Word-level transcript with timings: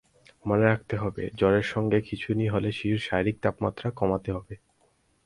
মনে 0.45 0.65
রাখতে 0.65 0.95
হবে, 0.97 1.23
জ্বরের 1.35 1.65
সঙ্গে 1.73 1.97
খিঁচুনি 2.01 2.45
হলে 2.47 2.69
শিশুর 2.71 3.03
শরীরের 3.07 3.41
তাপমাত্রা 3.43 3.87
কমাতে 3.91 4.29
হবে। 4.31 4.55